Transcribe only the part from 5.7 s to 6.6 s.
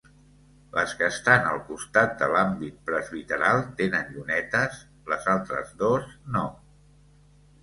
dos no.